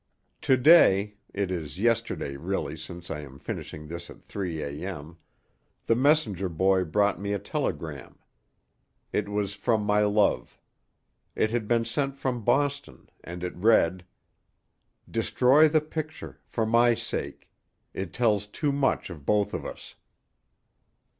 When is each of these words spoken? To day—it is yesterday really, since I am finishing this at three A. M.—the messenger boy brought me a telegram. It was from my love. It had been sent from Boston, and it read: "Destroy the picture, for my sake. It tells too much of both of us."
To 0.41 0.57
day—it 0.57 1.51
is 1.51 1.79
yesterday 1.79 2.35
really, 2.35 2.75
since 2.75 3.11
I 3.11 3.19
am 3.19 3.37
finishing 3.37 3.85
this 3.87 4.09
at 4.09 4.23
three 4.23 4.63
A. 4.63 4.69
M.—the 4.71 5.95
messenger 5.95 6.49
boy 6.49 6.85
brought 6.85 7.21
me 7.21 7.33
a 7.33 7.37
telegram. 7.37 8.17
It 9.13 9.29
was 9.29 9.53
from 9.53 9.83
my 9.83 9.99
love. 10.01 10.57
It 11.35 11.51
had 11.51 11.67
been 11.67 11.85
sent 11.85 12.17
from 12.17 12.43
Boston, 12.43 13.11
and 13.23 13.43
it 13.43 13.55
read: 13.55 14.03
"Destroy 15.07 15.67
the 15.67 15.81
picture, 15.81 16.39
for 16.47 16.65
my 16.65 16.95
sake. 16.95 17.47
It 17.93 18.11
tells 18.11 18.47
too 18.47 18.71
much 18.71 19.11
of 19.11 19.23
both 19.23 19.53
of 19.53 19.67
us." 19.67 19.93